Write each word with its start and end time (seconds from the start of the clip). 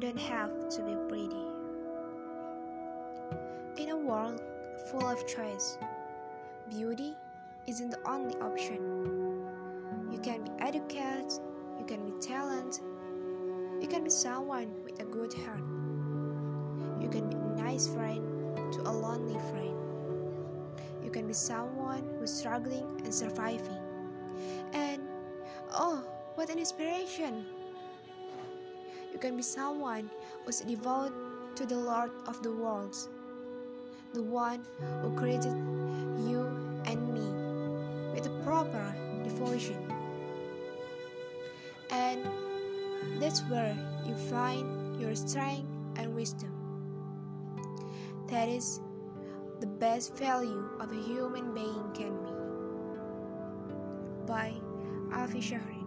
don't 0.00 0.18
have 0.18 0.68
to 0.70 0.82
be 0.82 0.94
pretty. 1.08 1.44
In 3.76 3.90
a 3.90 3.96
world 3.96 4.42
full 4.90 5.08
of 5.08 5.26
choice, 5.26 5.78
beauty 6.68 7.14
isn't 7.66 7.90
the 7.90 8.08
only 8.08 8.34
option. 8.36 8.80
You 10.10 10.18
can 10.18 10.44
be 10.44 10.50
educated, 10.60 11.32
you 11.78 11.84
can 11.86 12.04
be 12.04 12.12
talented, 12.20 12.82
you 13.80 13.88
can 13.88 14.04
be 14.04 14.10
someone 14.10 14.82
with 14.84 15.00
a 15.00 15.04
good 15.04 15.32
heart. 15.34 15.60
You 17.00 17.08
can 17.08 17.28
be 17.28 17.36
a 17.36 17.62
nice 17.62 17.86
friend 17.86 18.72
to 18.72 18.80
a 18.82 18.90
lonely 18.90 19.38
friend. 19.50 19.76
You 21.04 21.10
can 21.10 21.26
be 21.26 21.34
someone 21.34 22.02
who's 22.18 22.32
struggling 22.32 23.00
and 23.04 23.14
surviving. 23.14 23.78
And 24.72 25.02
oh, 25.70 26.02
what 26.34 26.50
an 26.50 26.58
inspiration! 26.58 27.44
You 29.16 29.20
can 29.20 29.34
be 29.38 29.42
someone 29.42 30.10
who's 30.44 30.60
devoted 30.60 31.14
to 31.56 31.64
the 31.64 31.74
Lord 31.74 32.10
of 32.26 32.42
the 32.42 32.52
worlds, 32.52 33.08
the 34.12 34.22
one 34.22 34.60
who 35.00 35.16
created 35.16 35.56
you 36.28 36.44
and 36.84 37.14
me 37.14 37.24
with 38.12 38.26
a 38.26 38.42
proper 38.44 38.94
devotion. 39.24 39.90
And 41.88 42.28
that's 43.18 43.40
where 43.48 43.74
you 44.06 44.14
find 44.28 45.00
your 45.00 45.14
strength 45.14 45.64
and 45.96 46.14
wisdom. 46.14 46.52
That 48.28 48.50
is 48.50 48.82
the 49.60 49.66
best 49.66 50.14
value 50.18 50.68
of 50.78 50.92
a 50.92 51.00
human 51.08 51.54
being 51.54 51.90
can 51.94 52.12
be. 52.20 52.32
By 54.26 54.52
Afi 55.08 55.40
Shahri. 55.40 55.85